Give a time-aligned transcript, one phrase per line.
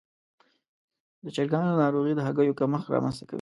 [1.23, 3.29] د چرګانو ناروغي د هګیو کمښت رامنځته کوي.